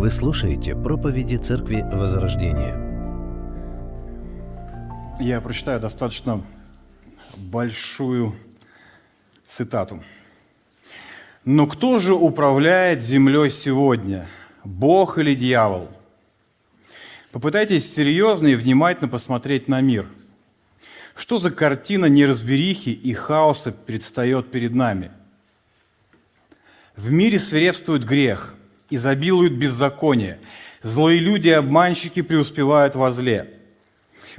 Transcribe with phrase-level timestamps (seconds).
[0.00, 2.74] Вы слушаете проповеди Церкви Возрождения.
[5.20, 6.42] Я прочитаю достаточно
[7.36, 8.34] большую
[9.44, 10.02] цитату.
[11.44, 14.26] «Но кто же управляет землей сегодня,
[14.64, 15.90] Бог или дьявол?
[17.30, 20.06] Попытайтесь серьезно и внимательно посмотреть на мир.
[21.14, 25.10] Что за картина неразберихи и хаоса предстает перед нами?
[26.96, 28.54] В мире свирепствует грех,
[28.90, 30.38] изобилует беззаконие,
[30.82, 33.54] злые люди и обманщики преуспевают во зле–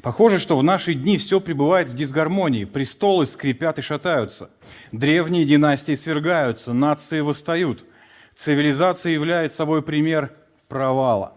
[0.02, 2.66] Похоже, что в наши дни все пребывает в дисгармонии.
[2.66, 4.50] Престолы скрипят и шатаются.
[4.92, 7.86] Древние династии свергаются, нации восстают.
[8.36, 10.34] Цивилизация является собой пример
[10.68, 11.34] провала.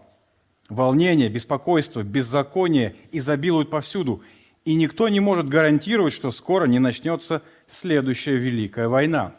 [0.69, 4.23] Волнение, беспокойство, беззаконие изобилуют повсюду.
[4.63, 9.35] И никто не может гарантировать, что скоро не начнется следующая Великая война.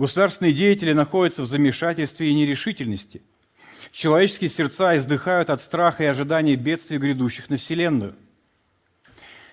[0.00, 3.22] Государственные деятели находятся в замешательстве и нерешительности–
[3.92, 8.14] Человеческие сердца издыхают от страха и ожидания бедствий, грядущих на Вселенную.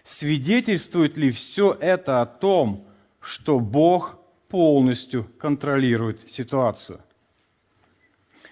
[0.03, 2.87] Свидетельствует ли все это о том,
[3.19, 7.01] что Бог полностью контролирует ситуацию?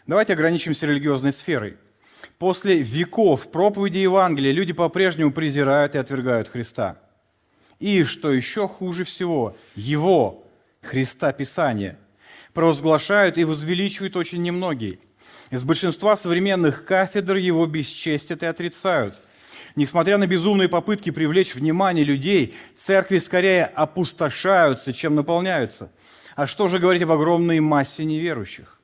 [0.08, 1.77] Давайте ограничимся религиозной сферой.
[2.39, 7.00] После веков проповеди Евангелия люди по-прежнему презирают и отвергают Христа.
[7.80, 10.45] И, что еще хуже всего, Его,
[10.86, 11.97] Христа Писания,
[12.53, 15.00] провозглашают и возвеличивают очень немногие.
[15.52, 19.22] Из большинства современных кафедр его бесчестят и отрицают.
[19.75, 25.92] Несмотря на безумные попытки привлечь внимание людей, церкви скорее опустошаются, чем наполняются.
[26.36, 28.80] А что же говорить об огромной массе неверующих?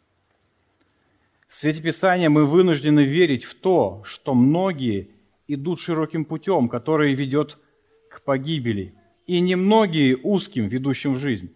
[1.47, 5.11] В свете Писания мы вынуждены верить в то, что многие
[5.47, 7.57] идут широким путем, который ведет
[8.09, 8.93] к погибели,
[9.27, 11.53] и немногие узким, ведущим в жизнь.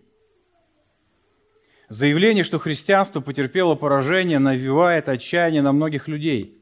[1.89, 6.57] Заявление, что христианство потерпело поражение, навевает отчаяние на многих людей.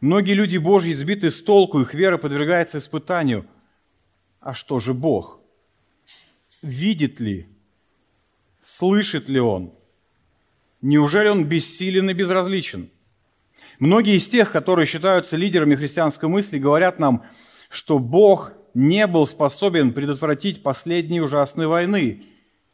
[0.00, 3.44] Многие люди Божьи сбиты с толку, их вера подвергается испытанию.
[4.40, 5.40] А что же Бог?
[6.60, 7.48] Видит ли?
[8.62, 9.72] Слышит ли Он?
[10.80, 12.88] Неужели Он бессилен и безразличен?
[13.80, 17.24] Многие из тех, которые считаются лидерами христианской мысли, говорят нам,
[17.68, 22.22] что Бог не был способен предотвратить последние ужасные войны–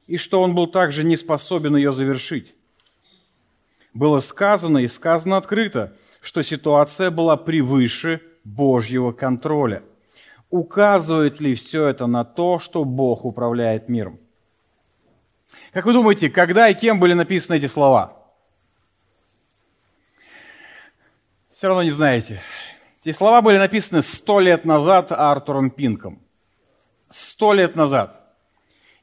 [0.09, 2.55] и что он был также не способен ее завершить.
[3.95, 9.83] Было сказано и сказано открыто, что ситуация была превыше Божьего контроля.
[10.51, 14.19] Указывает ли все это на то, что Бог управляет миром?
[15.73, 18.17] Как вы думаете, когда и кем были написаны эти слова?
[21.51, 22.41] Все равно не знаете.
[23.03, 26.23] Эти слова были написаны сто лет назад Артуром Пинком.
[27.11, 28.18] Сто лет назад.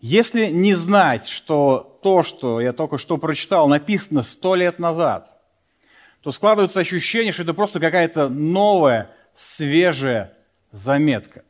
[0.08, 5.36] Если не знать, что то, что я только что прочитал, написано сто лет назад,
[6.22, 10.38] то складывается ощущение, что это просто какая-то новая, свежая
[10.72, 11.44] заметка.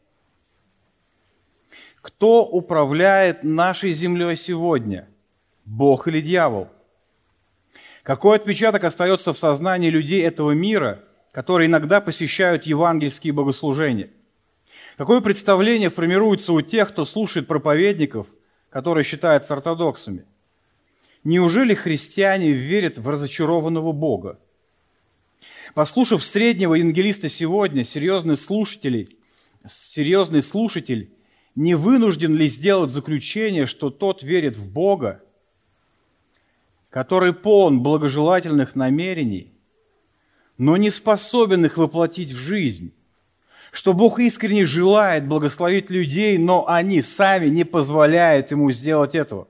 [2.02, 5.10] Кто управляет нашей землей сегодня?
[5.66, 6.70] Бог или дьявол?
[8.04, 14.12] Какой отпечаток остается в сознании людей этого мира, которые иногда посещают евангельские богослужения?
[14.96, 18.28] Какое представление формируется у тех, кто слушает проповедников–
[18.76, 20.26] которые считаются ортодоксами.
[21.24, 24.38] Неужели христиане верят в разочарованного Бога?
[25.74, 29.16] Послушав среднего евангелиста сегодня, серьезный слушатель,
[29.66, 31.10] серьезный слушатель
[31.56, 35.24] не вынужден ли сделать заключение, что тот верит в Бога,
[36.90, 39.54] который полон благожелательных намерений,
[40.58, 42.92] но не способен их воплотить в жизнь?
[43.76, 49.50] Что Бог искренне желает благословить людей, но они сами не позволяют ему сделать этого.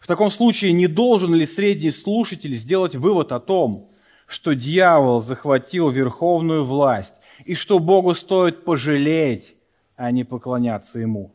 [0.00, 3.88] В таком случае не должен ли средний слушатель сделать вывод о том,
[4.26, 7.14] что дьявол захватил верховную власть
[7.46, 9.56] и что Богу стоит пожалеть,
[9.96, 11.32] а не поклоняться ему?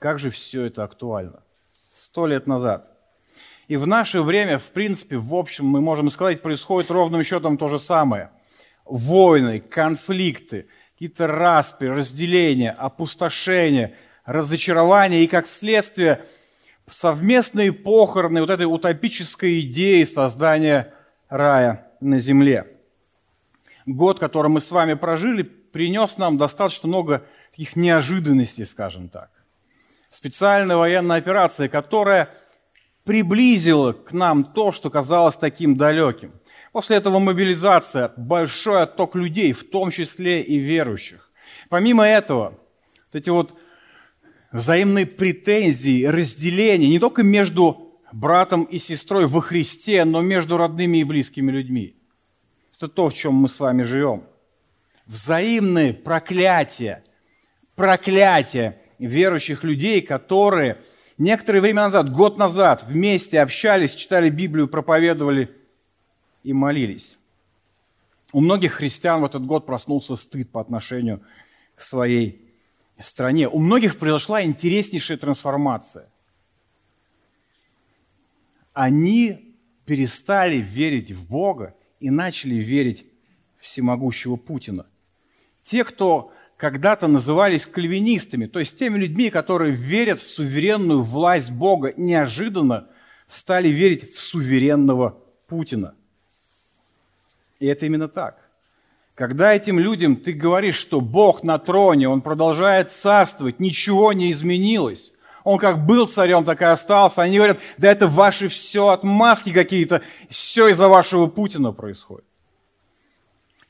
[0.00, 1.44] Как же все это актуально?
[1.90, 2.90] Сто лет назад.
[3.68, 7.68] И в наше время, в принципе, в общем, мы можем сказать, происходит ровным счетом то
[7.68, 8.32] же самое–
[8.88, 13.94] войны, конфликты, какие-то распри, разделения, опустошения,
[14.24, 16.24] разочарования и, как следствие,
[16.88, 20.92] совместные похороны вот этой утопической идеи создания
[21.28, 22.66] рая на земле.
[23.86, 29.30] Год, который мы с вами прожили, принес нам достаточно много таких неожиданностей, скажем так.
[30.10, 32.30] Специальная военная операция, которая
[33.04, 36.32] приблизила к нам то, что казалось таким далеким.
[36.72, 41.30] После этого мобилизация, большой отток людей, в том числе и верующих.
[41.68, 42.58] Помимо этого,
[43.06, 43.58] вот эти вот
[44.52, 51.04] взаимные претензии, разделения не только между братом и сестрой во Христе, но между родными и
[51.04, 51.96] близкими людьми.
[52.76, 54.24] Это то, в чем мы с вами живем.
[55.06, 57.02] Взаимные проклятия,
[57.74, 60.78] проклятия верующих людей, которые
[61.16, 65.50] некоторое время назад, год назад, вместе общались, читали Библию, проповедовали
[66.48, 67.18] и молились.
[68.32, 71.20] У многих христиан в этот год проснулся стыд по отношению
[71.74, 72.40] к своей
[72.98, 73.50] стране.
[73.50, 76.08] У многих произошла интереснейшая трансформация.
[78.72, 79.54] Они
[79.84, 83.04] перестали верить в Бога и начали верить
[83.58, 84.86] всемогущего Путина.
[85.62, 91.92] Те, кто когда-то назывались кальвинистами, то есть теми людьми, которые верят в суверенную власть Бога,
[91.98, 92.88] неожиданно
[93.26, 95.94] стали верить в суверенного Путина.
[97.60, 98.48] И это именно так.
[99.14, 105.12] Когда этим людям ты говоришь, что Бог на троне, Он продолжает царствовать, ничего не изменилось,
[105.42, 110.02] Он как был царем, так и остался, они говорят, да это ваши все отмазки какие-то,
[110.28, 112.24] все из-за вашего Путина происходит.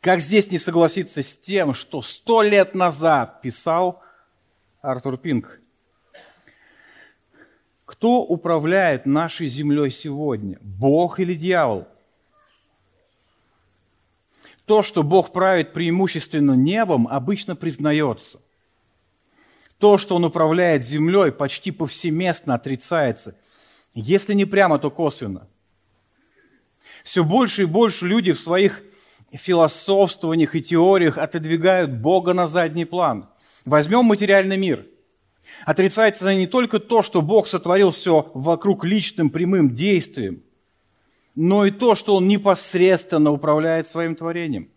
[0.01, 4.03] Как здесь не согласиться с тем, что сто лет назад писал
[4.81, 5.61] Артур Пинк?
[7.87, 10.59] Кто управляет нашей землей сегодня?
[10.61, 11.89] Бог или дьявол?
[14.69, 18.39] То, что Бог правит преимущественно небом, обычно признается.
[19.79, 23.35] То, что Он управляет землей, почти повсеместно отрицается.
[23.95, 25.49] Если не прямо, то косвенно.
[27.03, 28.83] Все больше и больше люди в своих
[29.33, 33.27] философствованиях и теориях отодвигают Бога на задний план.
[33.65, 34.85] Возьмем материальный мир.
[35.65, 40.43] Отрицается не только то, что Бог сотворил все вокруг личным прямым действием–
[41.41, 44.71] но и то, что он непосредственно управляет своим творением.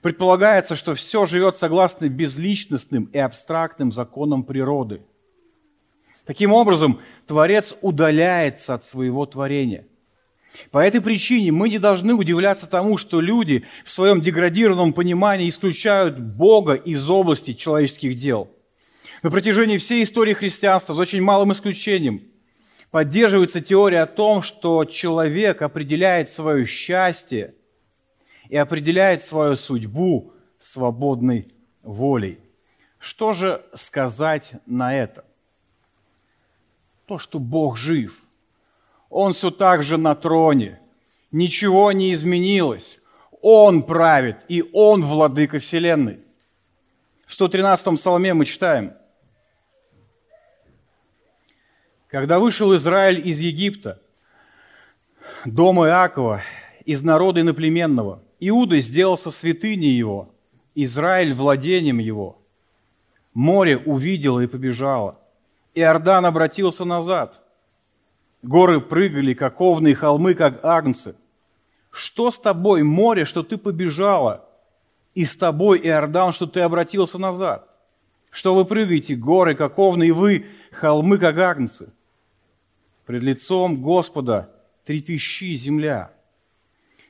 [0.00, 5.02] Предполагается, что все живет согласно безличностным и абстрактным законам природы.
[6.24, 9.88] Таким образом, Творец удаляется от своего творения.
[10.70, 16.16] По этой причине мы не должны удивляться тому, что люди в своем деградированном понимании исключают
[16.16, 18.48] Бога из области человеческих дел.
[19.24, 22.22] На протяжении всей истории христианства, за очень малым исключением–
[22.94, 27.56] поддерживается теория о том, что человек определяет свое счастье
[28.48, 31.52] и определяет свою судьбу свободной
[31.82, 32.38] волей.
[33.00, 35.24] Что же сказать на это?
[37.06, 38.22] То, что Бог жив.
[39.10, 40.78] Он все так же на троне.
[41.32, 43.00] Ничего не изменилось.
[43.42, 46.20] Он правит, и Он владыка Вселенной.
[47.26, 48.92] В 113-м псалме мы читаем–
[52.14, 54.00] Когда вышел Израиль из Египта,
[55.44, 56.42] дома Иакова,
[56.84, 60.32] из народа иноплеменного, Иуда сделался святыней его,
[60.76, 62.38] Израиль владением его.
[63.34, 65.18] Море увидело и побежало.
[65.74, 67.42] Иордан обратился назад.
[68.42, 71.16] Горы прыгали, как овны, и холмы, как агнцы.
[71.90, 74.48] Что с тобой, море, что ты побежала?
[75.16, 77.68] И с тобой, Иордан, что ты обратился назад?
[78.30, 81.92] Что вы прыгаете, горы, как овны, и вы, холмы, как агнцы?
[83.06, 84.50] Пред лицом Господа
[84.84, 86.12] трепещи земля.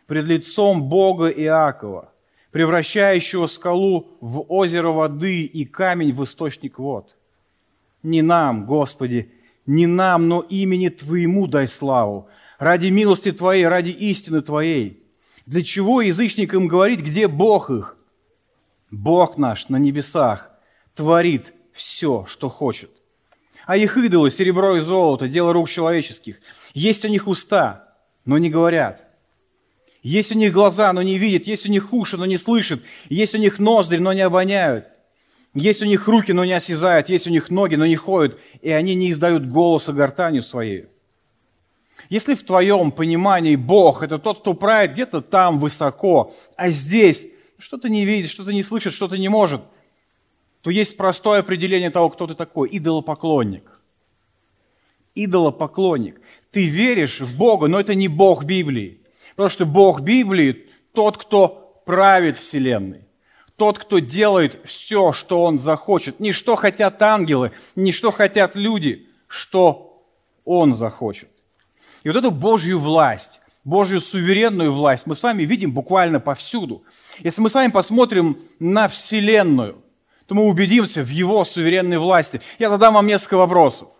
[0.07, 2.13] Пред лицом Бога Иакова,
[2.51, 7.17] превращающего скалу в озеро воды и камень в источник вод.
[8.03, 9.33] Не нам, Господи,
[9.67, 12.29] не нам, но имени Твоему дай славу,
[12.59, 15.03] ради милости Твоей, ради истины Твоей.
[15.47, 17.97] Для чего язычникам говорить, где Бог их?
[18.91, 20.51] Бог наш на небесах
[20.95, 22.91] творит все, что хочет.
[23.67, 26.41] А их идолы, серебро и золото, дело рук человеческих.
[26.75, 27.95] Есть у них уста,
[28.25, 29.03] но не говорят.
[30.03, 31.47] Есть у них глаза, но не видят.
[31.47, 32.83] Есть у них уши, но не слышат.
[33.09, 34.87] Есть у них ноздри, но не обоняют.
[35.55, 37.09] Есть у них руки, но не осязают.
[37.09, 38.39] Есть у них ноги, но не ходят.
[38.61, 40.87] И они не издают голоса гортанью своей.
[42.11, 47.29] Если в твоем понимании Бог– это тот, кто правит где-то там высоко, а здесь
[47.59, 49.63] что-то не видит, что-то не слышит, что-то не может–
[50.65, 53.71] то есть простое определение того, кто ты такой– идолопоклонник.
[55.15, 56.23] Идолопоклонник.
[56.51, 59.03] Ты веришь в Бога, но это не Бог Библии.
[59.37, 63.03] Потому что Бог Библии– тот, кто правит Вселенной.
[63.57, 66.19] Тот, кто делает все, что Он захочет.
[66.19, 70.03] Не что хотят ангелы, не что хотят люди, что
[70.47, 71.29] Он захочет.
[72.05, 76.85] И вот эту Божью власть, Божью суверенную власть мы с вами видим буквально повсюду.
[77.19, 79.84] Если мы с вами посмотрим на Вселенную,
[80.27, 82.41] то мы убедимся в его суверенной власти.
[82.59, 83.93] Я задам вам несколько вопросов,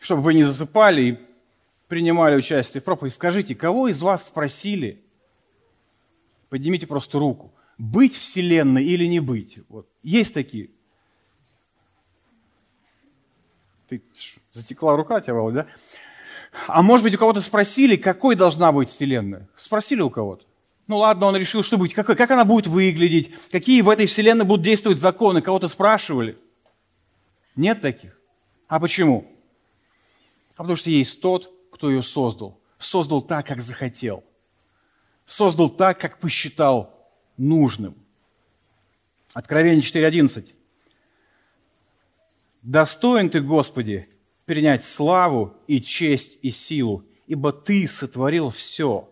[0.00, 1.18] чтобы вы не засыпали и
[1.88, 3.14] принимали участие в проповеди.
[3.14, 5.02] Скажите, кого из вас спросили,
[6.48, 9.58] поднимите просто руку, быть Вселенной или не быть?
[9.68, 9.88] Вот.
[10.02, 10.70] Есть такие?
[13.88, 14.00] Ты
[14.52, 15.66] затекла рука тебя, Володя, да?
[16.66, 19.48] А может быть, у кого-то спросили, какой должна быть Вселенная?
[19.56, 20.44] Спросили у кого-то.
[20.86, 24.44] Ну ладно, он решил, что будет, как, как она будет выглядеть, какие в этой Вселенной
[24.44, 26.38] будут действовать законы, кого-то спрашивали.
[27.54, 28.18] Нет таких.
[28.68, 29.30] А почему?
[30.56, 32.60] А потому что есть тот, кто ее создал.
[32.78, 34.24] Создал так, как захотел.
[35.24, 37.94] Создал так, как посчитал нужным.
[39.34, 40.52] Откровение 4.11.
[42.62, 44.08] «Достоин ты, Господи,
[44.44, 49.08] принять славу и честь и силу, ибо Ты сотворил все,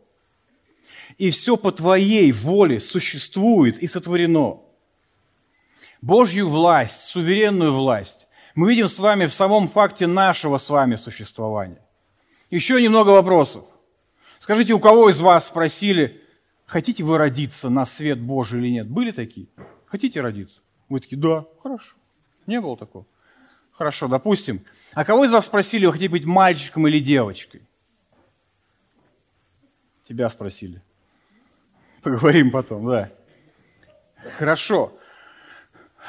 [1.19, 4.61] и все по Твоей воле существует и сотворено.
[6.01, 11.81] Божью власть, суверенную власть мы видим с вами в самом факте нашего с вами существования.
[12.51, 13.65] Еще немного вопросов.
[14.39, 16.23] Скажите, у кого из вас спросили,
[16.67, 18.89] хотите вы родиться на свет Божий или нет?
[18.89, 19.49] Были такие?
[19.87, 20.61] Хотите родиться?
[20.89, 21.95] Вы такие, да, хорошо.
[22.47, 23.07] Не было такого.
[23.73, 24.65] Хорошо, допустим.
[24.93, 27.63] А кого из вас спросили, вы хотите быть мальчиком или девочкой?
[30.09, 30.83] Тебя спросили.
[32.03, 33.11] Поговорим потом, да.
[34.39, 34.93] Хорошо.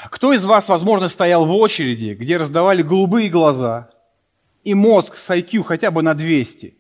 [0.10, 3.90] Кто из вас, возможно, стоял в очереди, где раздавали голубые глаза
[4.64, 6.76] и мозг с IQ хотя бы на 200?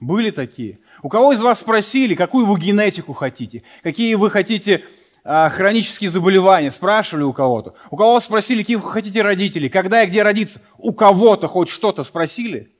[0.00, 0.78] Были такие?
[1.02, 3.62] У кого из вас спросили, какую вы генетику хотите?
[3.82, 4.84] Какие вы хотите
[5.24, 7.74] а, хронические заболевания, спрашивали у кого-то.
[7.90, 10.62] У кого спросили, какие вы хотите родители, когда и где родиться.
[10.78, 12.72] У кого-то хоть что-то спросили?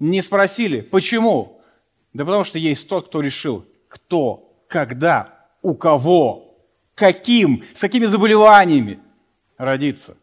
[0.00, 0.80] Не спросили.
[0.80, 1.62] Почему?
[2.12, 6.56] Да потому что есть тот, кто решил, кто, когда, у кого,
[6.94, 9.00] каким, с какими заболеваниями
[9.58, 10.16] родиться.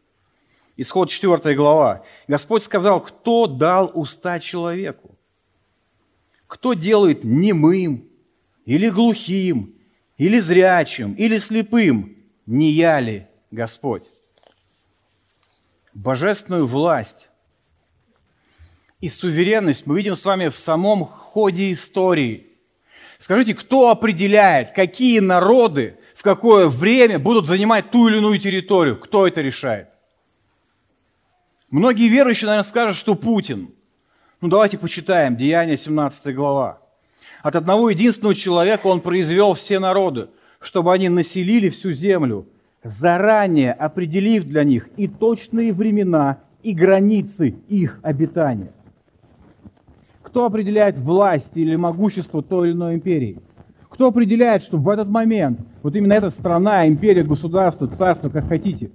[0.77, 2.03] Исход 4 глава.
[2.27, 5.15] Господь сказал, кто дал уста человеку?
[6.47, 8.07] Кто делает немым
[8.65, 9.75] или глухим,
[10.17, 14.05] или зрячим, или слепым, не я ли Господь?
[15.93, 17.27] Божественную власть
[19.01, 22.47] и суверенность мы видим с вами в самом ходе истории.
[23.19, 28.97] Скажите, кто определяет, какие народы в какое время будут занимать ту или иную территорию?
[28.97, 29.89] Кто это решает?
[31.69, 33.71] Многие верующие, наверное, скажут, что Путин.
[34.39, 36.79] Ну давайте почитаем, Деяния 17 глава.
[37.41, 42.47] От одного единственного человека он произвел все народы, чтобы они населили всю землю,
[42.83, 48.71] заранее определив для них и точные времена, и границы их обитания.
[50.37, 53.41] Кто определяет власть или могущество той или иной империи?
[53.89, 58.91] Кто определяет, что в этот момент вот именно эта страна, империя, государство, царство, как хотите,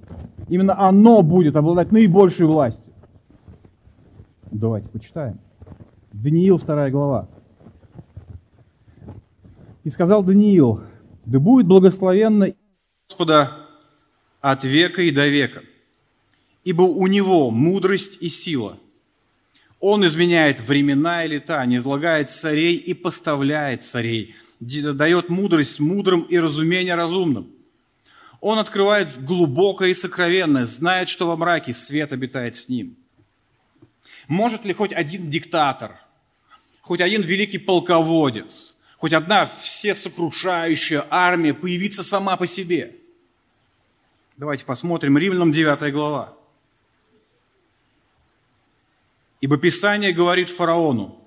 [0.47, 2.95] именно оно будет обладать наибольшей властью?
[4.53, 5.41] Давайте почитаем.
[6.13, 7.29] Даниил, вторая глава.
[9.83, 10.83] И сказал Даниил,
[11.25, 12.55] да будет благословенно
[13.09, 13.51] Господа
[14.41, 15.63] от века и до века,
[16.63, 18.79] ибо у Него мудрость и сила.
[19.83, 26.39] Он изменяет времена и лета, не излагает царей и поставляет царей, дает мудрость мудрым и
[26.39, 27.51] разумение разумным.
[28.41, 32.97] Он открывает глубокое и сокровенное, знает, что во мраке свет обитает с ним.
[34.29, 36.01] Может ли хоть один диктатор,
[36.81, 42.95] хоть один великий полководец– хоть одна всесокрушающая армия появиться сама по себе.
[44.37, 46.37] Давайте посмотрим Римлянам 9 глава.
[49.43, 51.19] Ибо Писание говорит фараону,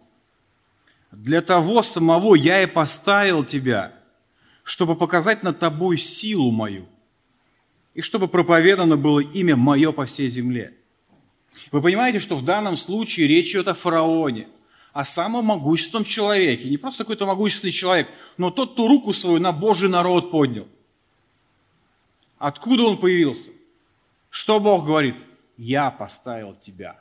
[1.11, 3.93] для того самого я и поставил тебя,
[4.63, 6.87] чтобы показать над тобой силу мою,
[7.93, 10.73] и чтобы проповедано было имя мое по всей земле.
[11.71, 14.47] Вы понимаете, что в данном случае речь идет о фараоне–
[14.95, 16.69] о самом могущественном человеке.
[16.69, 18.07] Не просто какой-то могущественный человек,
[18.37, 20.69] но тот, кто руку свою на Божий народ поднял.
[22.37, 23.49] Откуда он появился?
[24.29, 25.17] Что Бог говорит?
[25.57, 26.97] Я поставил тебя.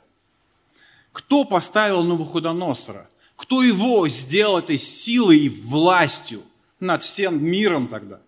[1.15, 3.09] Кто поставил Навуходоносора?
[3.37, 6.43] Кто его сделал этой силой и властью
[6.81, 8.19] над всем миром тогда?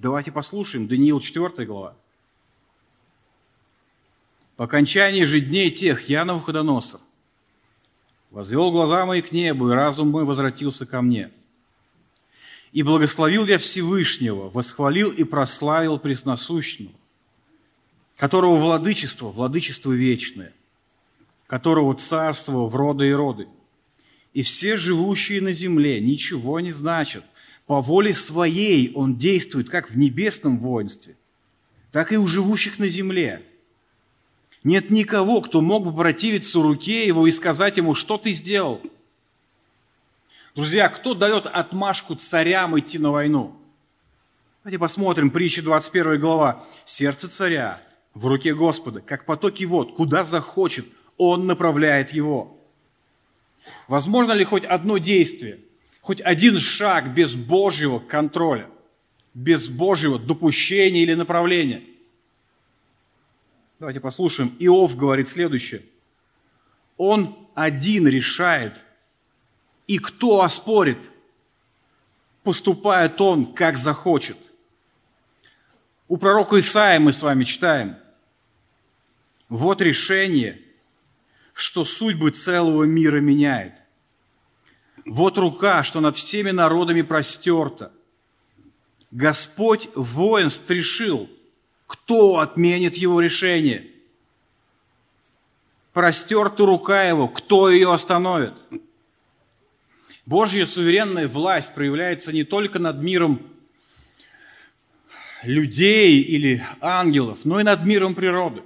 [0.00, 0.88] Давайте послушаем.
[0.88, 1.94] Даниил 4 глава.
[4.56, 7.00] По окончании же дней тех я Навуходоносор,
[8.32, 11.30] Возвел глаза мои к небу, и разум мой возвратился ко мне.
[12.72, 16.90] И благословил я Всевышнего, восхвалил и прославил Пресносущного,
[18.16, 20.52] которого владычество, владычество вечное,
[21.52, 23.46] которого царство в роды и роды.
[24.32, 27.26] И все живущие на земле ничего не значат.
[27.66, 31.14] По воле своей он действует как в небесном воинстве,
[31.90, 33.42] так и у живущих на земле–
[34.64, 38.80] нет никого, кто мог бы противиться руке его и сказать ему, что ты сделал.
[40.54, 43.56] Друзья, кто дает отмашку царям идти на войну?
[44.62, 46.64] Давайте посмотрим, притча 21 глава.
[46.84, 47.82] Сердце царя
[48.14, 52.56] в руке Господа, как потоки вод, куда захочет, Он направляет его.
[53.88, 55.60] Возможно ли хоть одно действие,
[56.00, 58.68] хоть один шаг без Божьего контроля,
[59.34, 61.82] без Божьего допущения или направления?
[63.78, 64.54] Давайте послушаем.
[64.60, 65.82] Иов говорит следующее.
[66.96, 68.84] Он один решает,
[69.88, 71.10] и кто оспорит?
[72.44, 74.38] Поступает он, как захочет.
[76.08, 77.96] У пророка Исаия мы с вами читаем.
[79.48, 80.61] Вот решение,
[81.52, 83.74] что судьбы целого мира меняет.
[85.04, 87.92] Вот рука, что над всеми народами простерта.
[89.10, 91.28] Господь воинств решил,
[91.86, 93.90] кто отменит его решение.
[95.92, 98.54] Простерта рука его, кто ее остановит?
[100.24, 103.42] Божья суверенная власть проявляется не только над миром
[105.42, 108.62] людей или ангелов, но и над миром природы.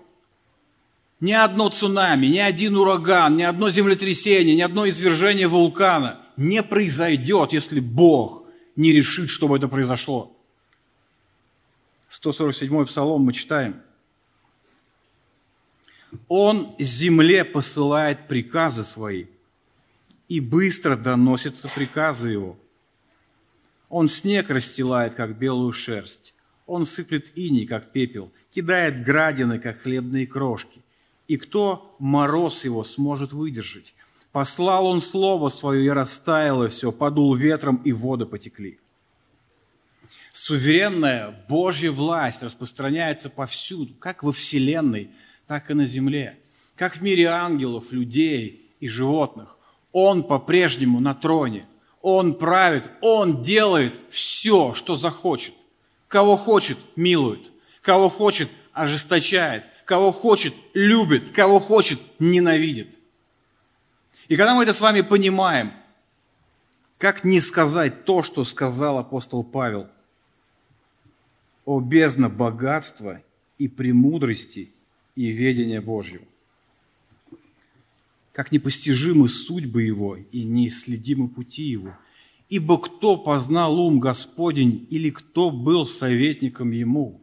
[1.21, 7.53] Ни одно цунами, ни один ураган, ни одно землетрясение, ни одно извержение вулкана не произойдет,
[7.53, 8.45] если Бог
[8.77, 10.37] не решит, чтобы это произошло.
[12.11, 13.81] 147-й псалом мы читаем.
[16.29, 19.27] Он земле посылает приказы свои,
[20.29, 22.59] и быстро доносятся приказы его.
[23.89, 26.35] Он снег расстилает, как белую шерсть.
[26.67, 30.83] Он сыплет иней, как пепел, кидает градины, как хлебные крошки.
[31.29, 33.95] И кто мороз его сможет выдержать?
[34.33, 38.79] Послал он слово свое, и растаяло все, подул ветром, и воды потекли.
[40.33, 45.11] Суверенная Божья власть распространяется повсюду, как во Вселенной,
[45.47, 46.39] так и на земле,
[46.75, 49.59] как в мире ангелов, людей и животных.
[49.93, 51.67] Он по-прежнему на троне,
[52.03, 55.55] Он правит, Он делает все, что захочет.
[56.09, 57.51] Кого хочет, милует.
[57.81, 59.65] Кого хочет, ожесточает.
[59.87, 61.31] Кого хочет, любит.
[61.31, 62.99] Кого хочет, ненавидит.
[64.29, 65.73] И когда мы это с вами понимаем,
[66.99, 69.89] как не сказать то, что сказал апостол Павел?
[71.65, 73.23] О бездна богатства
[73.57, 74.71] и премудрости
[75.15, 76.25] и ведения Божьего.
[78.33, 81.97] Как непостижимы судьбы Его и неисследимы пути Его–
[82.49, 87.21] Ибо кто познал ум Господень, или кто был советником ему?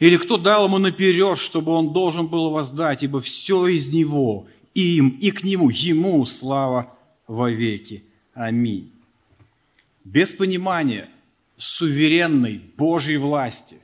[0.00, 5.10] Или кто дал ему наперед, чтобы он должен был воздать, ибо все из него, им
[5.20, 6.96] и к нему, ему слава
[7.28, 8.02] вовеки.
[8.34, 8.90] Аминь.
[10.02, 11.08] Без понимания
[11.56, 13.76] суверенной Божьей власти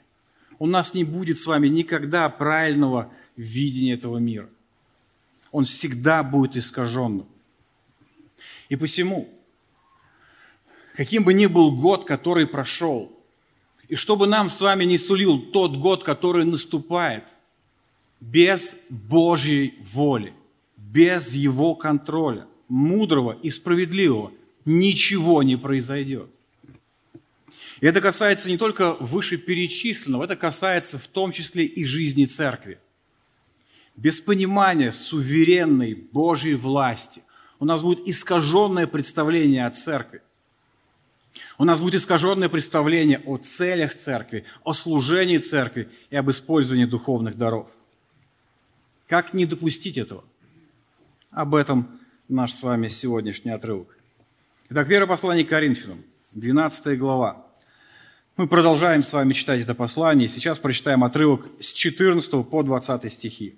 [0.58, 4.48] у нас не будет с вами никогда правильного видения этого мира.
[5.52, 7.26] Он всегда будет искаженным.
[8.68, 9.28] И посему–
[10.96, 13.15] каким бы ни был год, который прошел,
[13.88, 17.24] и чтобы нам с вами не сулил тот год, который наступает,
[18.20, 20.32] без Божьей воли,
[20.76, 24.32] без Его контроля, мудрого и справедливого,
[24.64, 26.28] ничего не произойдет.
[27.80, 32.78] И это касается не только вышеперечисленного, это касается в том числе и жизни церкви.
[33.96, 37.22] Без понимания суверенной Божьей власти
[37.58, 40.22] у нас будет искаженное представление о церкви.
[41.58, 47.38] У нас будет искаженное представление о целях церкви, о служении церкви и об использовании духовных
[47.38, 47.70] даров.
[49.06, 50.24] Как не допустить этого?
[51.30, 53.96] Об этом наш с вами сегодняшний отрывок.
[54.68, 56.02] Итак, первое послание к Коринфянам,
[56.34, 57.46] 12 глава.
[58.36, 60.28] Мы продолжаем с вами читать это послание.
[60.28, 63.56] Сейчас прочитаем отрывок с 14 по 20 стихи.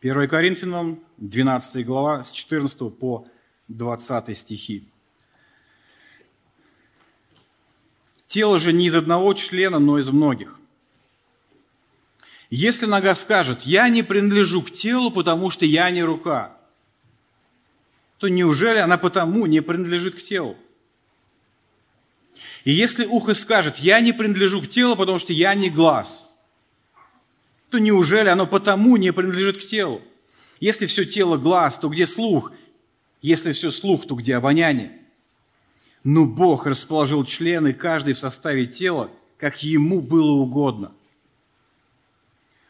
[0.00, 3.26] 1 Коринфянам, 12 глава, с 14 по
[3.68, 4.88] 20 стихи.
[8.34, 10.58] Тело же не из одного члена, но из многих.
[12.50, 16.56] Если нога скажет, я не принадлежу к телу, потому что я не рука,
[18.18, 20.56] то неужели она потому не принадлежит к телу?
[22.64, 26.28] И если ухо скажет, я не принадлежу к телу, потому что я не глаз,
[27.70, 30.02] то неужели оно потому не принадлежит к телу?
[30.58, 32.50] Если все тело глаз, то где слух?
[33.22, 35.03] Если все слух, то где обоняние?
[36.04, 40.92] Но Бог расположил члены, каждый в составе тела, как ему было угодно.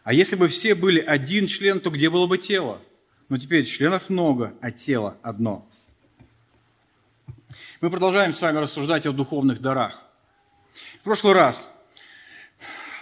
[0.05, 2.81] А если бы все были один член, то где было бы тело?
[3.29, 5.69] Но теперь членов много, а тело одно.
[7.81, 10.01] Мы продолжаем с вами рассуждать о духовных дарах.
[11.01, 11.71] В прошлый раз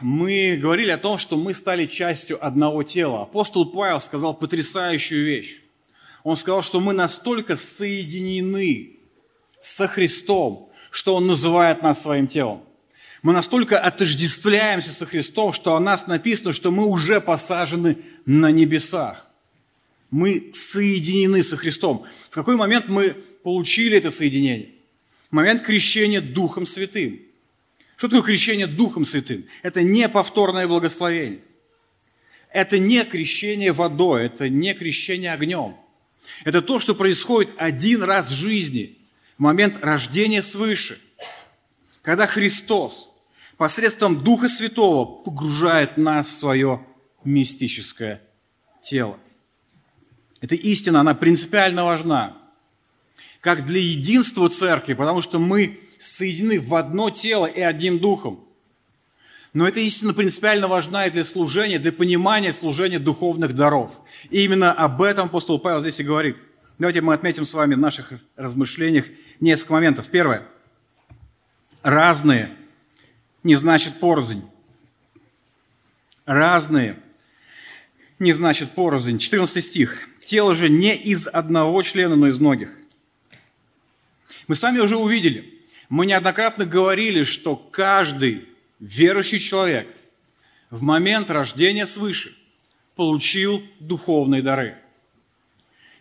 [0.01, 3.23] мы говорили о том, что мы стали частью одного тела.
[3.23, 5.61] Апостол Павел сказал потрясающую вещь.
[6.23, 9.02] Он сказал, что мы настолько соединены
[9.63, 12.63] со Христом, что Он называет нас своим телом.
[13.23, 19.31] Мы настолько отождествляемся со Христом, что о нас написано, что мы уже посажены на небесах.
[20.11, 22.05] Мы соединены со Христом.
[22.29, 24.71] В какой момент мы получили это соединение?
[25.31, 27.23] В момент крещения Духом Святым.
[27.97, 29.45] Что такое крещение Духом Святым?
[29.63, 31.41] Это не повторное благословение.
[32.53, 35.77] Это не крещение водой, это не крещение огнем.
[36.45, 38.99] Это то, что происходит один раз в жизни,
[39.43, 41.01] момент рождения свыше,
[42.01, 43.09] когда Христос
[43.57, 46.87] посредством Духа Святого погружает нас в свое
[47.25, 48.23] мистическое
[48.81, 49.19] тело.
[50.41, 52.37] Эта истина, она принципиально важна.
[53.41, 58.45] Как для единства церкви, потому что мы соединены в одно тело и одним духом.
[59.53, 64.01] Но эта истина принципиально важна и для служения, для понимания служения духовных даров.
[64.31, 66.37] И именно об этом апостол Павел здесь и говорит.
[66.79, 69.07] Давайте мы отметим с вами в наших размышлениях
[69.41, 70.09] несколько моментов.
[70.09, 70.47] Первое.
[71.83, 72.57] Разные
[73.43, 74.45] не значит порознь.
[76.25, 76.99] Разные
[78.19, 79.19] не значит порознь.
[79.19, 80.09] 14 стих.
[80.25, 82.71] Тело же не из одного члена, но из многих.
[84.47, 88.49] Мы сами уже увидели, мы неоднократно говорили, что каждый
[88.81, 89.89] верующий человек
[90.71, 92.37] в момент рождения свыше
[92.97, 94.79] получил духовные дары.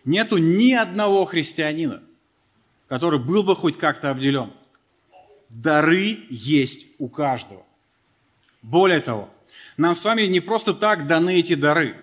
[0.06, 2.02] Нету ни одного христианина,
[2.92, 4.52] который был бы хоть как-то обделен.
[5.48, 7.66] Дары есть у каждого.
[8.62, 9.30] Более того,
[9.78, 11.96] нам с вами не просто так даны эти дары.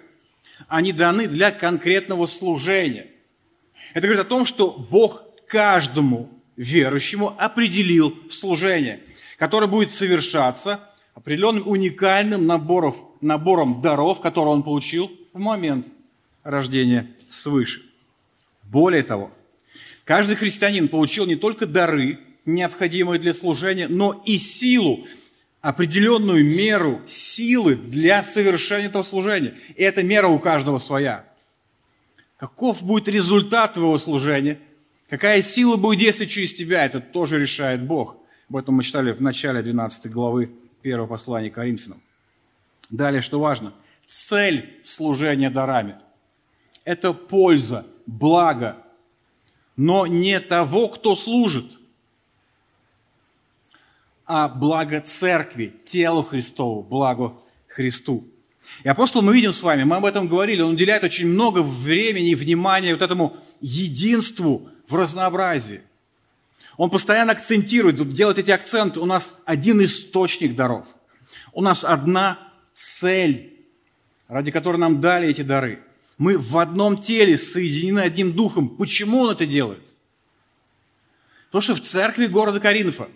[0.66, 3.06] Они даны для конкретного служения.
[3.92, 9.02] Это говорит о том, что Бог каждому верующему определил служение
[9.38, 10.80] который будет совершаться
[11.14, 15.86] определенным уникальным набором, набором даров, которые он получил в момент
[16.42, 17.82] рождения свыше.
[18.64, 19.30] Более того,
[20.08, 25.06] каждый христианин получил не только дары, необходимые для служения, но и силу,
[25.60, 29.54] определенную меру силы для совершения этого служения.
[29.76, 31.26] И эта мера у каждого своя.
[32.38, 34.58] Каков будет результат твоего служения?
[35.10, 36.86] Какая сила будет действовать через тебя?
[36.86, 38.16] Это тоже решает Бог.
[38.48, 40.50] Об этом мы читали в начале 12 главы
[40.84, 42.00] 1 послания Коринфянам.
[42.88, 43.74] Далее, что важно,
[44.06, 45.96] цель служения дарами–
[46.86, 48.82] это польза, благо,
[49.78, 51.64] но не того, кто служит,
[54.26, 57.34] а благо церкви, телу Христову, благо
[57.68, 58.26] Христу.
[58.82, 62.30] И апостол мы видим с вами, мы об этом говорили, он уделяет очень много времени
[62.30, 65.80] и внимания вот этому единству в разнообразии.
[66.76, 68.98] Он постоянно акцентирует, делает эти акценты.
[68.98, 70.88] У нас один источник даров.
[71.52, 72.38] У нас одна
[72.74, 73.56] цель,
[74.26, 75.84] ради которой нам дали эти дары.
[76.18, 78.68] Мы в одном теле соединены одним духом.
[78.68, 79.82] Почему он это делает?
[81.46, 83.08] Потому что в церкви города Коринфа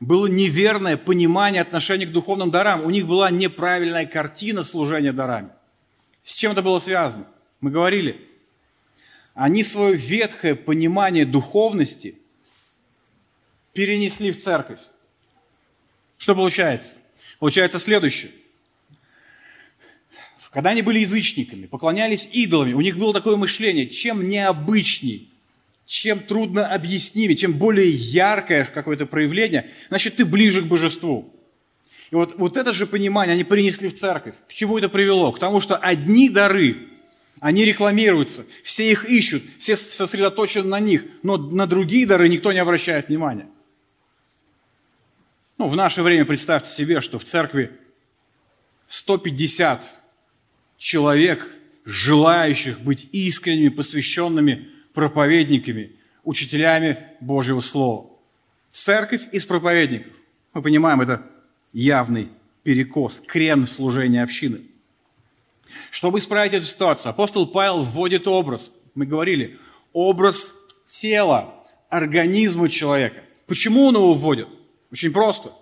[0.00, 2.84] было неверное понимание отношения к духовным дарам.
[2.84, 5.50] У них была неправильная картина служения дарами.
[6.24, 7.26] С чем это было связано?
[7.60, 8.20] Мы говорили,
[9.34, 12.18] они свое ветхое понимание духовности–
[13.76, 14.80] перенесли в церковь.
[16.16, 16.96] Что получается?
[17.38, 18.32] Получается следующее.
[20.56, 25.28] Когда они были язычниками, поклонялись идолами, у них было такое мышление, чем необычней,
[25.84, 31.30] чем трудно объяснимее, чем более яркое какое-то проявление, значит, ты ближе к божеству.
[32.10, 34.34] И вот, вот это же понимание они принесли в церковь.
[34.48, 35.30] К чему это привело?
[35.30, 36.88] К тому, что одни дары,
[37.40, 42.60] они рекламируются, все их ищут, все сосредоточены на них, но на другие дары никто не
[42.60, 43.46] обращает внимания.
[45.58, 47.72] Ну, в наше время представьте себе, что в церкви
[48.88, 49.95] 150
[50.78, 55.92] человек, желающих быть искренними, посвященными проповедниками,
[56.24, 58.10] учителями Божьего Слова.
[58.70, 60.12] Церковь из проповедников.
[60.52, 61.22] Мы понимаем, это
[61.72, 62.28] явный
[62.62, 64.62] перекос, крен служения общины.
[65.90, 68.70] Чтобы исправить эту ситуацию, апостол Павел вводит образ.
[68.94, 69.58] Мы говорили,
[69.92, 70.54] образ
[70.86, 71.54] тела,
[71.88, 73.22] организма человека.
[73.46, 74.48] Почему он его вводит?
[74.90, 75.52] Очень просто.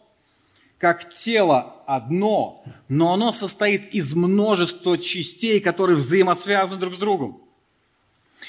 [0.79, 7.41] Как тело одно, но оно состоит из множества частей, которые взаимосвязаны друг с другом.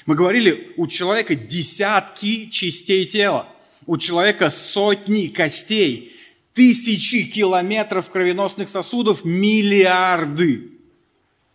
[0.06, 3.48] Мы говорили, у человека десятки частей тела,
[3.86, 6.15] у человека сотни костей,
[6.54, 10.71] тысячи километров кровеносных сосудов, миллиарды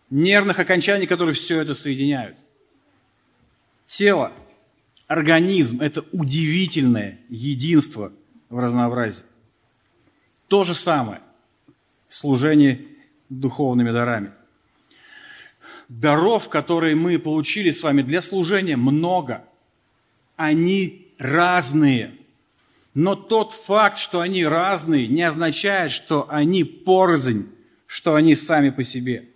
[0.09, 2.37] нервных окончаний, которые все это соединяют.
[3.85, 4.31] Тело,
[5.07, 8.11] организм– это удивительное единство–
[8.51, 9.23] в разнообразии.
[10.47, 11.21] То же самое
[12.11, 12.81] служение
[13.29, 14.31] духовными дарами.
[15.87, 19.43] Даров, которые мы получили с вами для служения, много.
[20.35, 22.13] Они разные.
[22.93, 27.49] Но тот факт, что они разные, не означает, что они порознь,
[27.87, 29.27] что они сами по себе.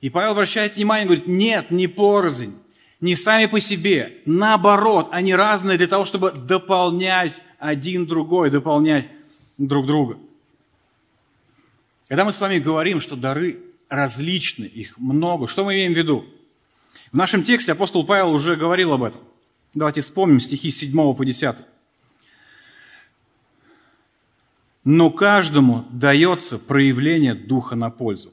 [0.00, 2.54] И Павел обращает внимание говорит, нет, не порознь,
[3.00, 4.18] не сами по себе.
[4.26, 9.08] Наоборот, они разные для того, чтобы дополнять один другой, дополнять
[9.58, 10.18] друг друга.
[12.08, 16.26] Когда мы с вами говорим, что дары различны, их много, что мы имеем в виду?
[17.10, 19.20] В нашем тексте апостол Павел уже говорил об этом.
[19.74, 21.56] Давайте вспомним стихи с 7 по 10.
[24.84, 28.32] Но каждому дается проявление Духа на пользу.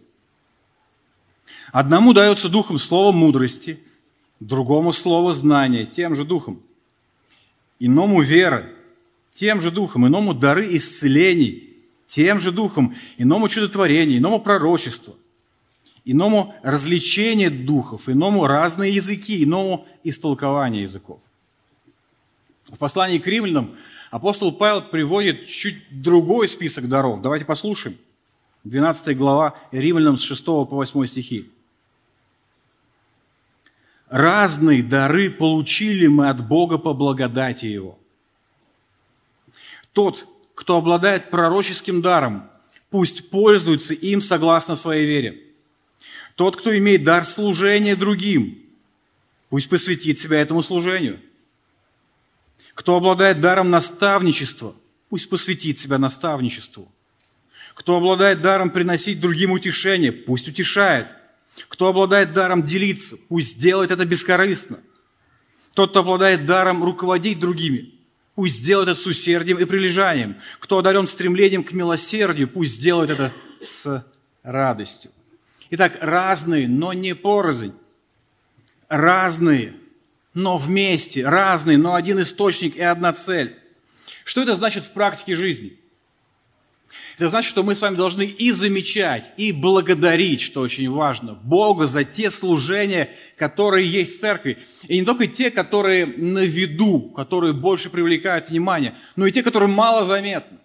[1.71, 3.79] Одному дается Духом слово мудрости,
[4.39, 6.61] другому слово знания, тем же Духом.
[7.79, 8.67] Иному вера,
[9.31, 11.68] тем же Духом, иному дары исцелений,
[12.09, 15.13] тем же Духом, иному чудотворение, иному пророчество,
[16.05, 21.21] иному развлечение духов, иному разные языки, иному истолкование языков.
[22.65, 23.75] В послании к римлянам
[24.09, 27.21] апостол Павел приводит чуть другой список даров.
[27.21, 27.95] Давайте послушаем.
[28.63, 31.51] 12 глава Римлянам с 6 по 8 стихи.
[34.09, 37.99] «Разные дары получили мы от Бога по благодати Его.
[39.93, 40.25] Тот,
[40.59, 42.49] кто обладает пророческим даром,
[42.89, 45.41] пусть пользуется им согласно своей вере.
[46.35, 48.59] Тот, кто имеет дар служения другим,
[49.49, 51.19] пусть посвятит себя этому служению–
[52.79, 54.73] кто обладает даром наставничества,
[55.09, 56.89] пусть посвятит себя наставничеству.
[57.73, 61.13] Кто обладает даром приносить другим утешение, пусть утешает.
[61.67, 64.79] Кто обладает даром делиться, пусть делает это бескорыстно.
[65.75, 67.98] Тот, кто обладает даром руководить другими,
[68.39, 70.37] пусть сделает это с усердием и прилежанием.
[70.61, 74.05] Кто одарен стремлением к милосердию, пусть сделает это с
[74.43, 75.11] радостью.
[75.71, 77.73] Итак, разные, но не порознь.
[78.87, 79.73] Разные,
[80.33, 83.59] но вместе, разные, но один источник и одна цель.
[84.23, 85.77] Что это значит в практике жизни?
[87.15, 91.85] Это значит, что мы с вами должны и замечать, и благодарить, что очень важно, Бога
[91.85, 94.57] за те служения, которые есть в церкви.
[94.87, 99.69] И не только те, которые на виду, которые больше привлекают внимание, но и те, которые
[99.69, 100.57] мало заметны.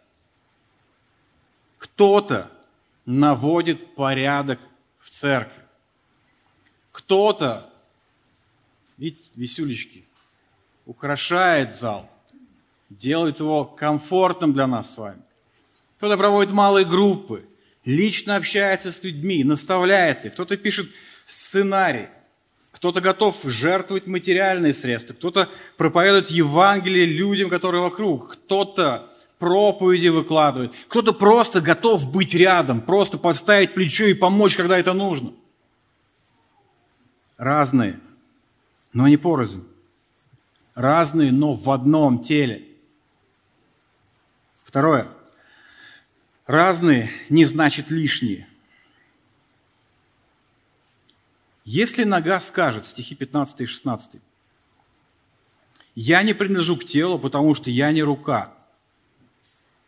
[1.78, 2.50] Кто-то
[3.04, 4.58] наводит порядок
[5.00, 5.62] в церкви.
[6.92, 7.70] Кто-то
[8.96, 10.04] Видите, висюлечки.
[10.86, 12.08] Украшает зал.
[12.90, 15.22] Делает его комфортным для нас с вами.
[15.98, 17.44] Кто-то проводит малые группы.
[17.84, 20.32] Лично общается с людьми, наставляет их.
[20.32, 20.90] Кто-то пишет
[21.26, 22.08] сценарий.
[22.72, 25.14] Кто-то готов жертвовать материальные средства.
[25.14, 28.32] Кто-то проповедует Евангелие людям, которые вокруг.
[28.32, 30.72] Кто-то проповеди выкладывает.
[30.88, 35.32] Кто-то просто готов быть рядом, просто подставить плечо и помочь, когда это нужно.
[37.36, 38.00] Разные
[38.94, 39.66] но не порознь.
[40.74, 42.66] Разные, но в одном теле.
[44.64, 45.08] Второе.
[46.46, 48.46] Разные не значит лишние.
[51.64, 54.20] Если нога скажет, стихи 15 и 16,
[55.94, 58.52] «Я не принадлежу к телу, потому что я не рука»,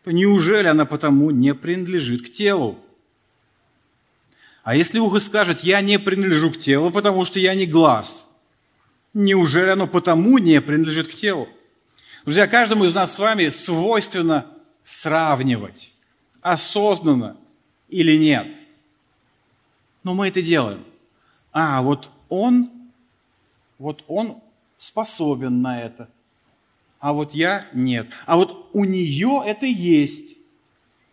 [0.07, 2.79] неужели она потому не принадлежит к телу?
[4.63, 8.27] А если ухо скажет, «Я не принадлежу к телу, потому что я не глаз»,
[9.19, 11.49] Неужели оно потому не принадлежит к телу?
[12.27, 14.45] Друзья, каждому из нас с вами свойственно
[14.85, 15.95] сравнивать,
[16.53, 17.37] осознанно
[17.89, 18.55] или нет.
[20.03, 20.85] Но мы это делаем.
[21.53, 22.71] А, вот он,
[23.79, 24.41] вот он
[24.79, 26.09] способен на это,
[26.99, 28.09] а вот я нет.
[28.27, 30.37] А вот у нее это есть,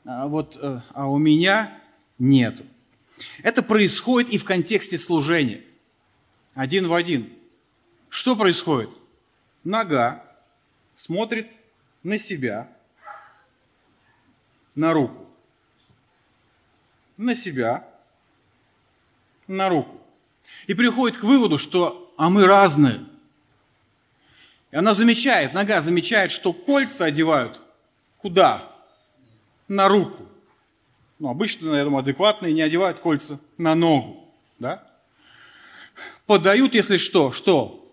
[0.06, 1.80] а вот э, а у меня
[2.20, 2.62] нет.
[3.42, 5.62] Это происходит и в контексте служения.
[6.56, 7.30] Один в один–
[8.14, 8.92] что происходит?
[9.64, 10.24] Нога
[10.94, 11.50] смотрит
[12.04, 12.70] на себя,
[14.76, 15.23] на руку,
[17.18, 17.88] на себя,
[19.48, 20.00] на руку.
[20.68, 23.06] И приходит к выводу, что а мы разные.
[24.72, 27.62] И она замечает, нога замечает, что кольца одевают
[28.18, 28.72] куда?
[29.68, 30.26] На руку.
[31.20, 34.34] Ну, обычно, я думаю, адекватные не одевают кольца на ногу.
[34.60, 34.84] Да?
[36.26, 37.84] Подают, если что, что?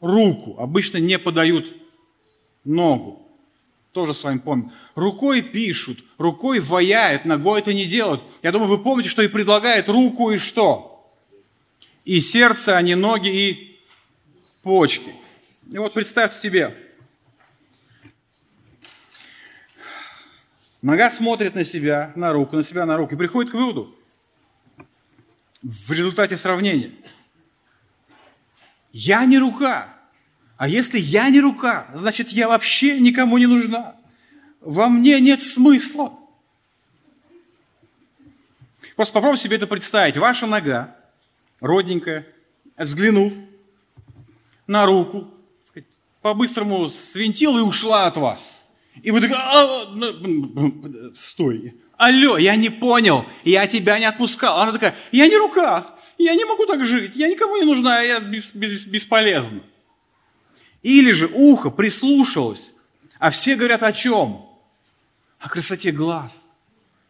[0.00, 1.72] руку, обычно не подают
[2.64, 3.27] ногу.
[3.92, 4.72] Тоже с вами помню.
[4.94, 8.22] Рукой пишут, рукой ваяют, ногой это не делают.
[8.42, 11.12] Я думаю, вы помните, что и предлагает руку и что?
[12.04, 13.80] И сердце, а не ноги и
[14.62, 15.14] почки.
[15.70, 16.76] И вот представьте себе,
[20.80, 23.96] Нога смотрит на себя, на руку, на себя, на руку и приходит к выводу
[25.62, 26.92] в результате сравнения–
[28.92, 29.94] я не рука,
[30.58, 33.94] А если я не рука, значит, я вообще никому не нужна.
[34.60, 36.12] Во мне нет смысла.
[38.96, 40.16] Просто попробуй себе это представить.
[40.16, 40.96] Ваша нога,
[41.60, 42.26] родненькая,
[42.76, 43.32] взглянув
[44.66, 45.32] на руку,
[46.22, 48.60] по-быстрому свинтила и ушла от вас.
[49.00, 54.58] И вы такой, а, ну, стой, алло, я не понял, я тебя не отпускал.
[54.58, 58.18] Она такая, я не рука, я не могу так жить, я никому не нужна, я
[58.18, 59.60] бес, бес, бесполезна.
[60.82, 62.70] Или же ухо прислушалось,
[63.18, 64.46] а все говорят о чем?
[65.40, 66.50] О красоте глаз.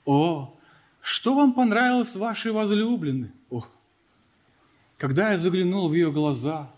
[0.05, 0.55] О,
[1.01, 3.31] что вам понравилось вашей возлюбленной?
[3.51, 3.63] О,
[4.97, 6.71] когда я заглянул в ее глаза,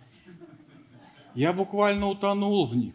[1.34, 2.94] я буквально утонул в них.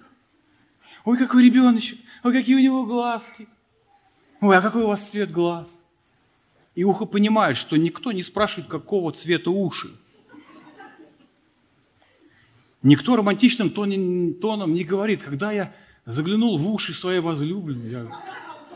[1.05, 3.47] Ой, какой ребеночек, ой, какие у него глазки.
[4.41, 5.81] Ой, а какой у вас цвет глаз?
[6.73, 9.95] И ухо понимает, что никто не спрашивает, какого цвета уши.
[12.86, 15.74] Никто романтичным тоном не говорит, когда я
[16.06, 18.08] заглянул в уши своей возлюбленной, я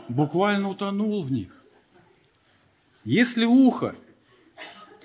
[0.08, 1.52] буквально утонул в них.
[3.04, 3.94] Если ухо,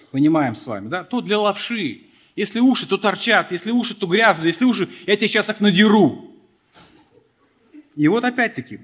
[0.10, 2.02] понимаем с вами, да, то для лапши.
[2.36, 3.52] Если уши, то торчат.
[3.52, 4.48] Если уши, то грязные.
[4.48, 6.32] Если уши, я тебе сейчас их надеру.
[7.96, 8.80] И вот опять-таки,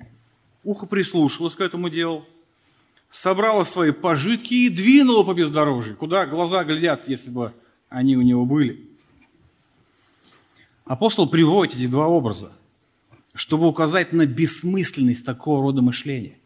[0.64, 2.28] ухо прислушалось к этому делу,
[3.10, 7.56] собрало свои пожитки и двинуло по бездорожью, куда глаза глядят, если бы
[7.90, 8.91] они у него были.
[10.92, 12.52] Апостол приводит эти два образа,
[13.34, 16.38] чтобы указать на бессмысленность такого рода мышления.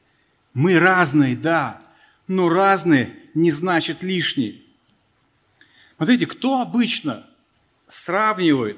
[0.53, 1.81] Мы разные, да,
[2.27, 4.61] но разные не значит лишние.
[5.97, 7.25] Смотрите, кто обычно
[7.87, 8.77] сравнивает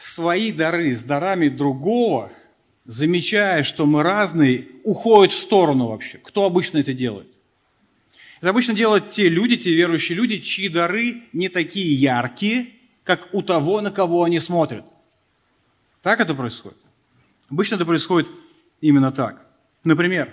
[0.00, 2.32] свои дары с дарами другого,
[2.86, 6.18] замечая, что мы разные, уходит в сторону вообще?
[6.18, 7.28] Кто обычно это делает?
[8.40, 12.79] Это обычно делают те люди, те верующие люди, чьи дары не такие яркие,
[13.16, 14.84] как у того, на кого они смотрят.
[16.00, 16.78] Так это происходит?
[17.50, 18.28] Обычно это происходит
[18.80, 19.44] именно так.
[19.82, 20.32] Например,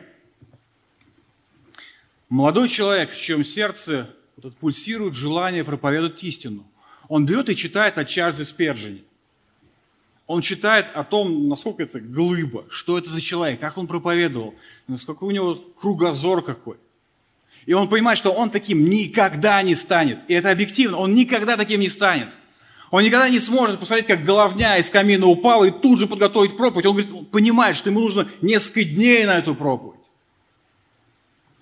[2.29, 6.67] молодой человек, в чьем сердце вот пульсирует желание проповедовать истину.
[7.07, 9.01] Он берет и читает о Чарльзе Сперджине.
[10.27, 14.53] Он читает о том, насколько это глыба, что это за человек, как он проповедовал,
[14.87, 16.77] насколько у него кругозор какой.
[17.65, 20.19] И он понимает, что он таким никогда не станет.
[20.27, 22.37] И это объективно, он никогда таким не станет.
[22.91, 26.85] Он никогда не сможет посмотреть, как головня из камина упала и тут же подготовить проповедь.
[26.85, 29.97] Он говорит, он понимает, что ему нужно несколько дней на эту проповедь.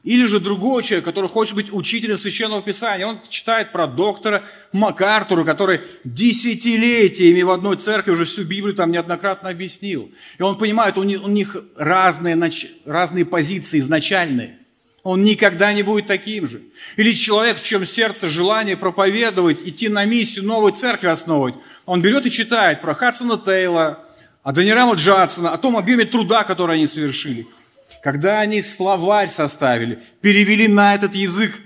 [0.03, 3.07] Или же другой человек, который хочет быть учителем Священного Писания.
[3.07, 9.49] Он читает про доктора МакАртура, который десятилетиями в одной церкви уже всю Библию там неоднократно
[9.49, 10.11] объяснил.
[10.37, 12.39] И он понимает, у них разные,
[12.85, 14.59] разные позиции изначальные.
[15.05, 16.61] Он никогда не будет таким же.
[16.97, 21.55] Или человек, в чем сердце желание проповедовать, идти на миссию новой церкви основывать.
[21.85, 24.03] Он берет и читает про Хадсона Тейла,
[24.43, 27.47] о Данирама Джадсона, о том объеме труда, который они совершили–
[28.05, 31.59] когда они словарь составили, перевели на этот язык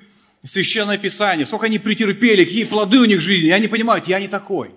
[0.46, 4.22] Священное Писание, сколько они претерпели, какие плоды у них в жизни, и они понимают, я
[4.22, 4.72] не такой.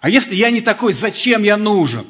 [0.00, 2.06] А если я не такой, зачем я нужен?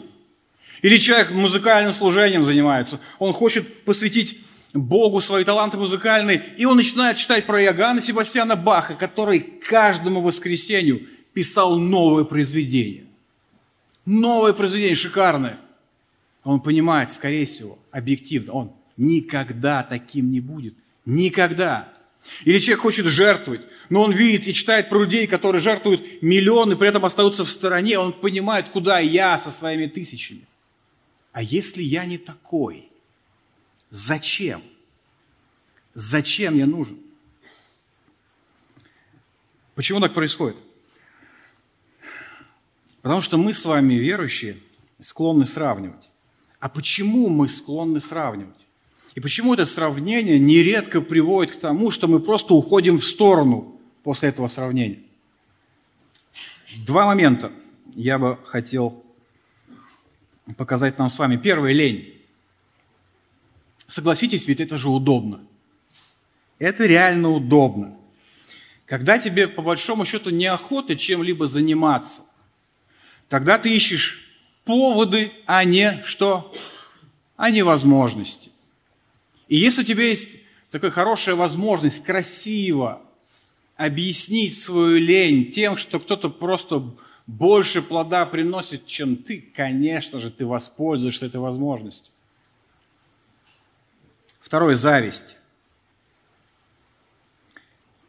[0.81, 4.38] Или человек музыкальным служением занимается, он хочет посвятить
[4.74, 11.06] Богу свои таланты музыкальные, и он начинает читать про Иоганна Себастьяна Баха, который каждому воскресенью
[11.32, 13.04] писал новое произведение.
[14.04, 15.58] Новое произведение, шикарное–
[16.44, 20.74] он понимает, скорее всего, объективно, он никогда таким не будет.
[21.04, 21.92] Никогда.
[22.44, 26.88] Или человек хочет жертвовать, но он видит и читает про людей, которые жертвуют миллионы, при
[26.88, 30.46] этом остаются в стороне, он понимает, куда я со своими тысячами.
[31.32, 32.88] А если я не такой,
[33.92, 34.62] зачем?
[35.94, 36.98] Зачем я нужен?
[39.74, 40.57] Почему так происходит?
[43.02, 44.57] Потому что мы с вами, верующие,
[44.98, 46.09] склонны сравнивать.
[46.59, 48.66] А почему мы склонны сравнивать?
[49.14, 54.31] И почему это сравнение нередко приводит к тому, что мы просто уходим в сторону после
[54.31, 55.00] этого сравнения?
[56.87, 57.52] Два момента
[57.94, 59.05] я бы хотел
[60.57, 61.37] показать нам с вами.
[61.37, 62.21] Первый– лень.
[63.92, 65.42] Согласитесь, ведь это же удобно.
[66.58, 67.94] Это реально удобно.
[68.86, 72.22] Когда тебе по большому счету неохота чем-либо заниматься,
[73.28, 74.26] тогда ты ищешь
[74.64, 76.54] поводы, а не что?
[77.36, 78.48] А не возможности.
[79.48, 80.38] И если у тебя есть
[80.70, 83.02] такая хорошая возможность красиво
[83.76, 86.82] объяснить свою лень тем, что кто-то просто
[87.26, 92.10] больше плода приносит, чем ты, конечно же, ты воспользуешься этой возможностью.
[94.53, 95.37] Второе– зависть.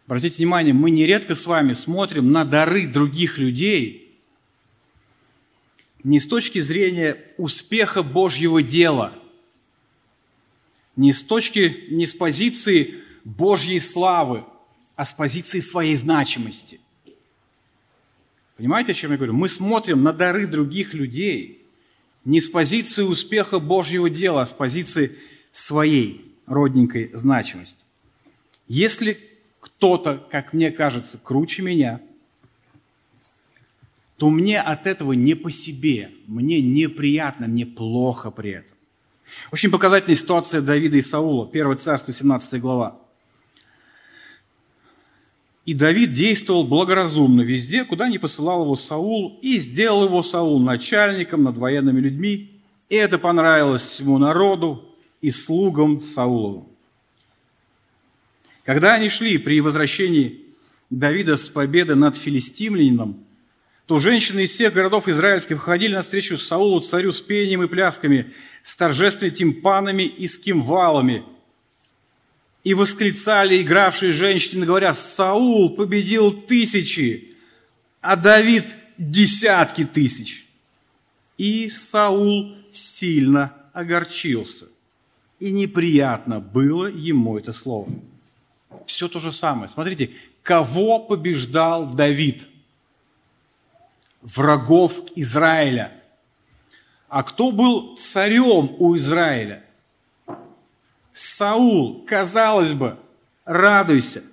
[0.08, 4.20] Обратите внимание, мы нередко с вами смотрим на дары других людей
[6.04, 9.18] не с точки зрения успеха Божьего дела,
[10.98, 14.44] не с точки, не с позиции Божьей славы,
[14.98, 16.82] а с позиции своей значимости.
[18.58, 19.32] Понимаете, о чем я говорю?
[19.32, 21.66] Мы смотрим на дары других людей
[22.26, 25.18] не с позиции успеха Божьего дела, а с позиции
[25.54, 27.80] своей родненькой значимости.
[28.68, 29.18] Если
[29.60, 32.02] кто-то, как мне кажется, круче меня,
[34.18, 38.78] то мне от этого не по себе, мне неприятно, мне плохо при этом.
[39.52, 43.00] Очень показательная ситуация Давида и Саула, 1 царство, 17 глава.
[45.66, 51.44] И Давид действовал благоразумно везде, куда не посылал его Саул, и сделал его Саул начальником
[51.44, 52.62] над военными людьми.
[52.90, 54.93] И это понравилось всему народу
[55.24, 56.70] и слугам Саулову.
[58.64, 60.42] Когда они шли при возвращении
[60.92, 63.26] Давида с победы над филистимлянином,
[63.88, 68.78] то женщины из всех городов израильских входили навстречу Саулу, царю, с пением и плясками, с
[68.78, 71.24] торжественными тимпанами и с кимвалами–
[72.64, 77.36] и восклицали игравшие женщины, говоря, Саул победил тысячи,
[78.02, 78.66] а Давид
[78.98, 80.46] десятки тысяч.
[81.38, 84.68] И Саул сильно огорчился.
[85.44, 87.90] И неприятно было ему это слово.
[88.86, 89.68] Все то же самое.
[89.68, 92.48] Смотрите, кого побеждал Давид?
[94.22, 96.02] Врагов Израиля.
[97.10, 99.66] А кто был царем у Израиля?
[101.12, 102.98] Саул, казалось бы,
[103.44, 104.24] радуйся,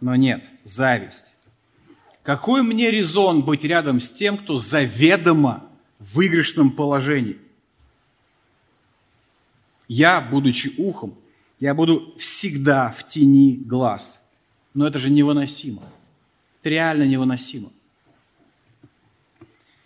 [0.00, 1.26] но нет, зависть.
[2.24, 5.62] Какой мне резон быть рядом с тем, кто заведомо
[6.00, 7.38] в выигрышном положении?
[9.88, 11.16] Я, будучи ухом,
[11.60, 14.20] я буду всегда в тени глаз.
[14.74, 15.82] Но это же невыносимо.
[16.60, 17.70] Это реально невыносимо.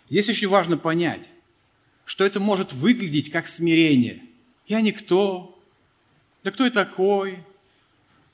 [0.09, 1.29] Здесь очень важно понять,
[2.03, 4.23] что это может выглядеть как смирение.
[4.67, 5.57] Я никто,
[6.43, 7.39] да кто я такой?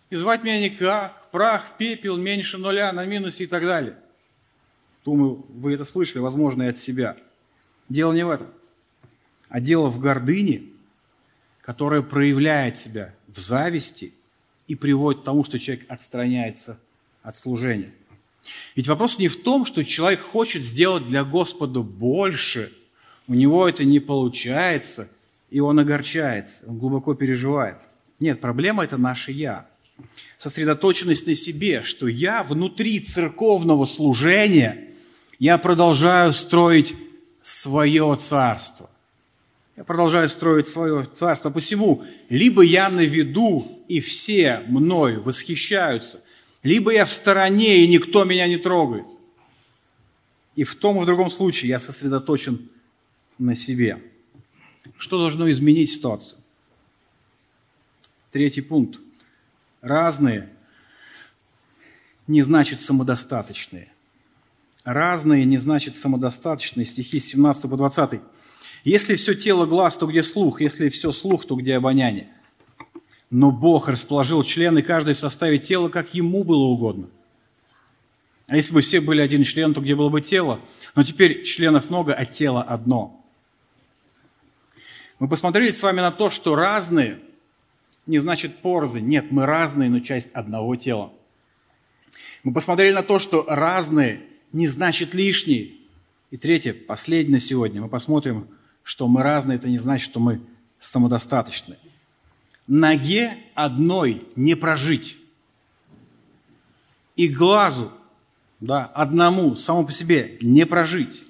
[0.09, 1.29] И звать меня никак.
[1.31, 3.97] Прах, пепел, меньше нуля, на минусе и так далее.
[5.03, 7.17] Думаю, вы это слышали, возможно, и от себя.
[7.89, 8.47] Дело не в этом,
[9.49, 10.63] а дело в гордыне,
[11.67, 14.13] которая проявляет себя в зависти
[14.69, 16.79] и приводит к тому, что человек отстраняется
[17.21, 17.91] от служения.
[18.77, 22.71] Ведь вопрос не в том, что человек хочет сделать для Господа больше,
[23.27, 25.09] у него это не получается,
[25.49, 27.79] и он огорчается, он глубоко переживает.
[28.21, 29.67] Нет, проблема– это наше «я».
[30.37, 34.87] Сосредоточенность на себе, что я внутри церковного служения,
[35.37, 36.95] я продолжаю строить
[37.41, 38.89] свое царство.
[39.77, 41.51] Я продолжаю строить свое царство.
[41.51, 46.19] Посему, либо я на виду, и все мной восхищаются,
[46.63, 49.05] либо я в стороне, и никто меня не трогает.
[50.55, 52.69] И в том и в другом случае я сосредоточен
[53.37, 54.01] на себе.
[54.97, 56.39] Что должно изменить ситуацию?
[58.31, 58.99] Третий пункт.
[59.81, 60.49] Разные
[62.25, 63.91] не значит самодостаточные.
[64.83, 66.87] Разные не значит самодостаточные.
[66.87, 68.21] Стихи с 17 по 20.
[68.83, 70.61] Если все тело глаз, то где слух?
[70.61, 72.27] Если все слух, то где обоняние?
[73.29, 77.09] Но Бог расположил члены каждой в составе тела, как ему было угодно.
[78.47, 80.61] А если бы все были один член, то где было бы тело?
[80.95, 83.25] Но теперь членов много, а тело одно.
[85.19, 87.19] Мы посмотрели с вами на то, что разные
[88.05, 89.01] не значит порзы.
[89.01, 91.11] Нет, мы разные, но часть одного тела.
[92.43, 94.21] Мы посмотрели на то, что разные
[94.53, 95.71] не значит лишние.
[96.31, 98.47] И третье, последнее сегодня, мы посмотрим,
[98.87, 100.39] что мы разные, это не значит, что мы
[100.79, 101.75] самодостаточны.
[102.67, 105.17] Ноге одной не прожить.
[107.17, 107.91] И глазу,
[108.61, 111.21] да, одному, само по себе не прожить.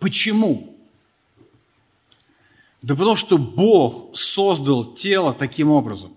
[0.00, 0.76] Почему?
[2.82, 6.12] Да потому что Бог создал тело таким образом.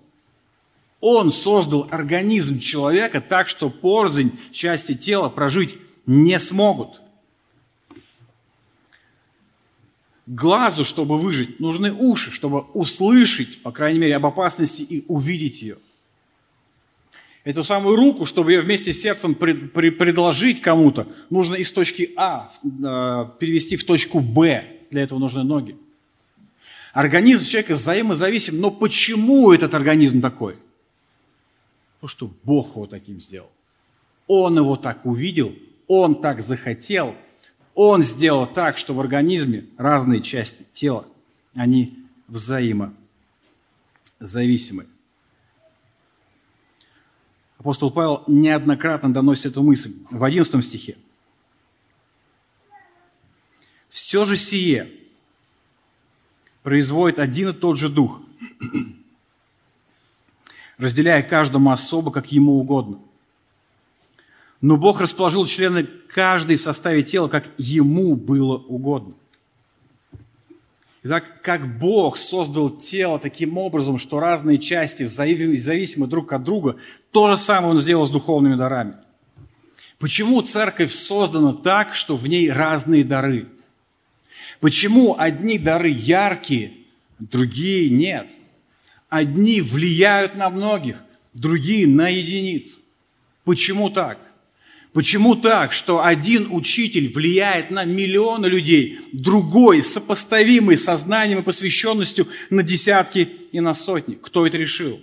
[0.99, 6.99] Он создал организм человека так, что порзень части тела прожить не смогут.
[10.28, 15.78] Глазу, чтобы выжить, нужны уши, чтобы услышать, по крайней мере, об опасности и увидеть ее.
[17.43, 22.11] Эту самую руку, чтобы ее вместе с сердцем пред, пред, предложить кому-то, нужно из точки
[22.15, 22.67] А э,
[23.39, 24.65] перевести в точку Б.
[24.89, 25.78] Для этого нужны ноги.
[26.91, 28.59] Организм человека взаимозависим.
[28.59, 30.55] Но почему этот организм такой?
[31.99, 33.51] Потому что Бог его таким сделал.
[34.26, 35.53] Он его так увидел,
[35.88, 37.15] он так захотел,
[37.76, 41.05] он сделал так, что в организме разные части тела,
[41.53, 44.88] они взаимозависимы.
[47.59, 50.97] Апостол Павел неоднократно доносит эту мысль в 11 стихе.
[53.89, 54.89] Все же сие
[56.63, 58.21] производит один и тот же дух,
[60.78, 62.99] разделяя каждому особо, как ему угодно.
[64.66, 69.13] Но Бог расположил члены каждой в составе тела, как ему было угодно.
[71.03, 76.78] Итак, как Бог создал тело таким образом, что разные части зависимы друг от друга,
[77.11, 78.95] то же самое Он сделал с духовными дарами.
[79.99, 83.47] Почему церковь создана так, что в ней разные дары?
[84.61, 86.74] Почему одни дары яркие,
[87.20, 88.32] другие нет?
[89.09, 91.03] Одни влияют на многих,
[91.36, 92.80] другие на единиц.
[93.43, 94.18] Почему так?
[94.96, 102.30] Почему так, что один учитель влияет на миллионы людей, другой, сопоставимый со знанием и посвященностью,
[102.50, 104.14] на десятки и на сотни?
[104.16, 105.02] Кто это решил?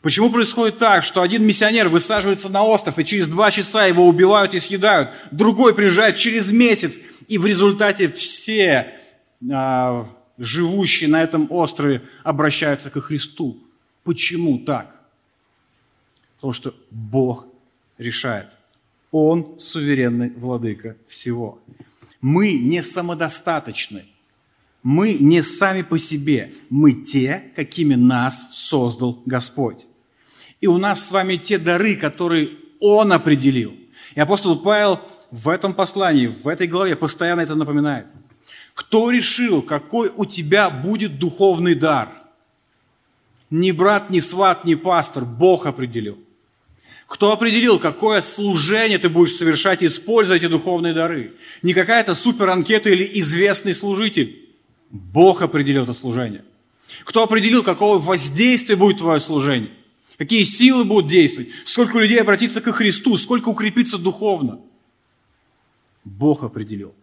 [0.00, 4.54] Почему происходит так, что один миссионер высаживается на остров, и через два часа его убивают
[4.54, 8.94] и съедают, другой приезжает через месяц, и в результате все
[9.52, 13.62] а, живущие на этом острове обращаются ко Христу?
[14.04, 14.98] Почему так?
[16.36, 17.47] Потому что Бог
[17.98, 18.48] решает.
[19.10, 21.60] Он суверенный владыка всего.
[22.20, 24.04] Мы не самодостаточны.
[24.82, 26.52] Мы не сами по себе.
[26.70, 29.86] Мы те, какими нас создал Господь.
[30.60, 33.74] И у нас с вами те дары, которые Он определил.
[34.14, 38.06] И апостол Павел в этом послании, в этой главе постоянно это напоминает.
[38.74, 42.12] Кто решил, какой у тебя будет духовный дар?
[43.50, 45.24] Ни брат, ни сват, ни пастор.
[45.24, 46.18] Бог определил.
[47.08, 51.32] Кто определил, какое служение ты будешь совершать, используя эти духовные дары?
[51.62, 54.46] Не какая-то супер анкета или известный служитель.
[54.90, 56.44] Бог определил это служение.
[57.04, 59.70] Кто определил, какого воздействия будет твое служение?
[60.18, 61.48] Какие силы будут действовать?
[61.64, 63.16] Сколько людей обратится к Христу?
[63.16, 64.60] Сколько укрепится духовно?
[66.04, 66.94] Бог определил.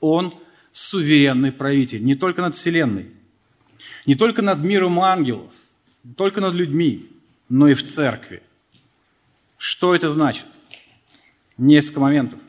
[0.00, 0.34] Он
[0.70, 3.10] суверенный правитель не только над Вселенной,
[4.04, 5.52] не только над миром ангелов,
[6.04, 7.08] не только над людьми,
[7.48, 8.42] но и в церкви.
[9.56, 10.46] Что это значит?
[11.56, 12.40] Несколько моментов.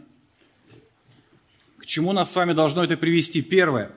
[1.78, 3.42] К чему нас с вами должно это привести?
[3.42, 3.92] Первое,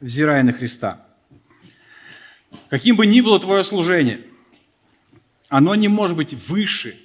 [0.00, 1.06] взирая на Христа.
[2.70, 4.22] Каким бы ни было твое служение,
[5.50, 6.98] оно не может быть выше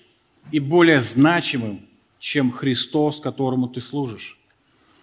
[0.51, 1.86] и более значимым,
[2.20, 4.39] чем Христос, которому ты служишь.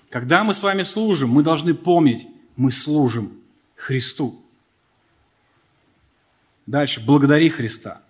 [0.08, 2.26] Когда мы с вами служим, мы должны помнить,
[2.56, 3.38] мы служим
[3.76, 4.42] Христу.
[6.66, 8.02] Дальше, благодари Христа–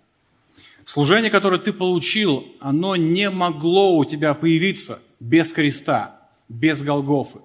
[0.85, 7.39] Служение, которое ты получил, оно не могло у тебя появиться без креста, без Голгофы.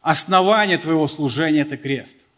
[0.00, 2.28] Основание твоего служения– это крест.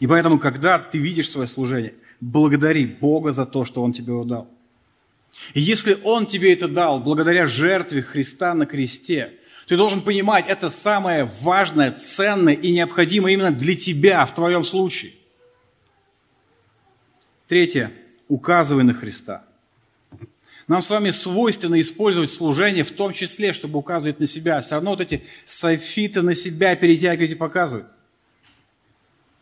[0.00, 4.24] И поэтому, когда ты видишь свое служение, благодари Бога за то, что Он тебе его
[4.24, 4.48] дал.
[5.54, 9.34] И если Он тебе это дал благодаря жертве Христа на кресте,
[9.66, 15.12] ты должен понимать, это самое важное, ценное и необходимое именно для тебя в твоем случае.
[17.48, 17.92] Третье.
[18.28, 19.42] Указывай на Христа.
[20.68, 24.60] Нам с вами свойственно использовать служение в том числе, чтобы указывать на себя.
[24.60, 27.86] Все равно вот эти софиты на себя перетягивать и показывать.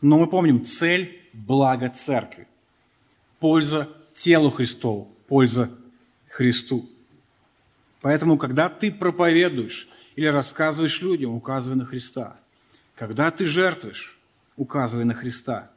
[0.00, 2.46] Но мы помним, цель– благо церкви.
[3.40, 5.68] Польза телу Христову, польза
[6.28, 6.88] Христу.
[8.02, 12.36] Поэтому, когда ты проповедуешь или рассказываешь людям, указывай на Христа.
[12.94, 14.16] Когда ты жертвуешь,
[14.56, 15.72] указывай на Христа.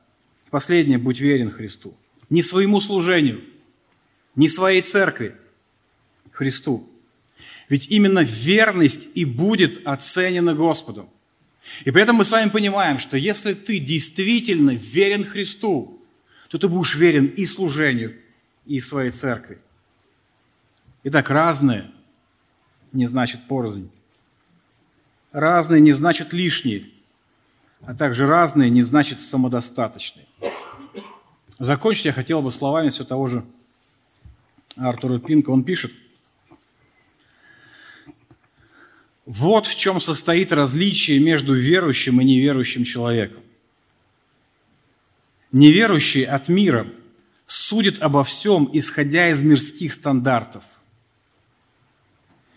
[0.51, 1.97] Последнее– будь верен Христу
[2.29, 3.43] не своему служению,
[4.35, 5.35] не своей церкви,
[6.31, 6.89] Христу.
[7.67, 11.09] Ведь именно верность и будет оценена Господом.
[11.85, 16.01] И поэтому мы с вами понимаем, что если ты действительно верен Христу,
[16.47, 18.15] то ты будешь верен и служению,
[18.65, 19.59] и своей церкви.
[21.03, 21.91] Итак, разные
[22.91, 23.89] не значит порознь.
[25.31, 26.89] Разные не значит лишние,
[27.81, 30.25] а также разные не значит самодостаточные.
[31.59, 33.45] Закончить я хотел бы словами все того же
[34.77, 35.49] Артура Пинка.
[35.49, 35.91] Он пишет,
[39.25, 43.43] вот в чем состоит различие между верующим и неверующим человеком.
[45.51, 46.87] Неверующий от мира
[47.45, 50.63] судит обо всем, исходя из мирских стандартов.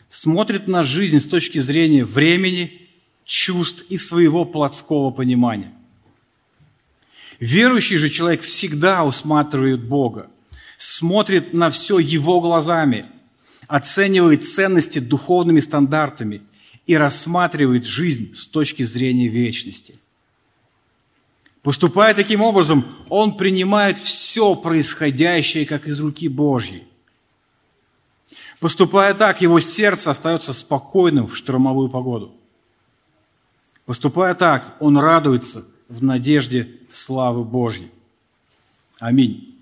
[0.08, 2.88] Смотрит на жизнь с точки зрения времени,
[3.24, 5.72] чувств и своего плотского понимания–
[7.40, 10.30] Верующий же человек всегда усматривает Бога,
[10.78, 13.06] смотрит на все Его глазами,
[13.68, 16.42] оценивает ценности духовными стандартами
[16.86, 19.98] и рассматривает жизнь с точки зрения вечности.
[21.62, 26.84] Поступая таким образом, он принимает все происходящее как из руки Божьей.
[28.58, 32.34] Поступая так, его сердце остается спокойным в штормовую погоду.
[33.86, 37.90] Поступая так, он радуется в надежде славы Божьей.
[38.98, 39.54] Аминь.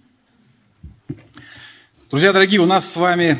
[2.08, 3.38] Друзья дорогие, у нас с вами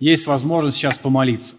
[0.00, 1.56] есть возможность сейчас помолиться.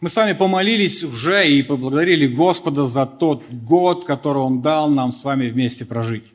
[0.00, 5.12] Мы с вами помолились уже и поблагодарили Господа за тот год, который Он дал нам
[5.12, 6.32] с вами вместе прожить.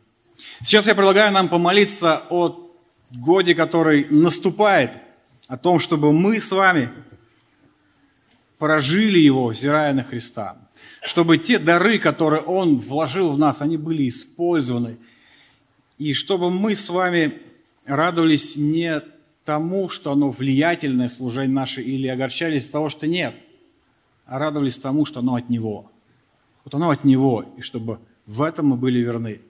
[0.61, 2.69] Сейчас я предлагаю нам помолиться о
[3.09, 4.99] годе, который наступает,
[5.47, 6.91] о том, чтобы мы с вами
[8.59, 10.57] прожили его, взирая на Христа.
[11.07, 14.97] Чтобы те дары, которые Он вложил в нас, они были использованы.
[15.97, 17.33] И чтобы мы с вами
[17.85, 19.01] радовались не
[19.45, 23.33] тому, что оно влиятельное служение наше, или огорчались того, что нет–
[24.27, 25.89] а радовались тому, что оно от Него.
[26.63, 29.41] Вот оно от Него, и чтобы в этом мы были верны.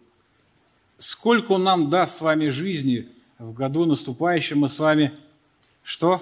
[0.99, 3.07] Сколько Он нам даст с вами жизни
[3.39, 5.13] в году наступающем, мы с вами
[5.83, 6.21] что?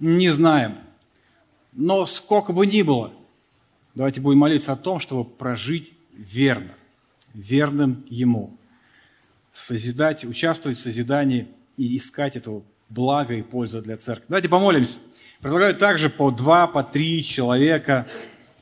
[0.00, 0.76] Не знаем.
[1.72, 3.12] Но сколько бы ни было,
[3.94, 6.74] давайте будем молиться о том, чтобы прожить верно,
[7.34, 8.56] верным Ему.
[9.52, 14.24] Созидать, участвовать в созидании и искать этого блага и пользы для церкви.
[14.28, 14.98] Давайте помолимся.
[15.40, 18.06] Предлагаю также по два, по три человека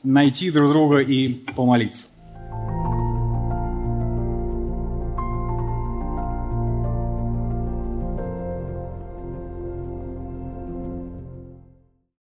[0.03, 2.07] найти друг друга и помолиться.